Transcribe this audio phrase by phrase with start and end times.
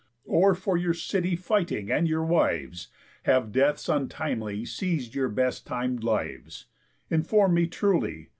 [0.25, 2.87] Or for your city fighting and your wives,
[3.25, 6.65] Have deaths untimely seiz'd your best tim'd lives?
[7.11, 8.29] Inform me truly.